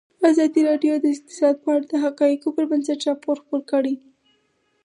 ازادي 0.29 0.61
راډیو 0.69 0.93
د 0.99 1.05
اقتصاد 1.15 1.55
په 1.63 1.69
اړه 1.75 1.85
د 1.91 1.93
حقایقو 2.03 2.55
پر 2.55 2.65
بنسټ 2.71 2.99
راپور 3.09 3.35
خپور 3.43 3.61
کړی. 3.71 3.95